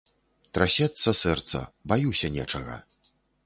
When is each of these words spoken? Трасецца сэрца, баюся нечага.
Трасецца 0.57 1.09
сэрца, 1.23 1.63
баюся 1.95 2.27
нечага. 2.39 2.83